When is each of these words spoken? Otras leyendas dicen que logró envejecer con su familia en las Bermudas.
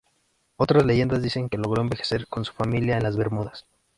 Otras 0.55 0.83
leyendas 0.83 1.21
dicen 1.21 1.47
que 1.47 1.59
logró 1.59 1.79
envejecer 1.83 2.25
con 2.25 2.43
su 2.43 2.53
familia 2.53 2.97
en 2.97 3.03
las 3.03 3.17
Bermudas. 3.17 3.67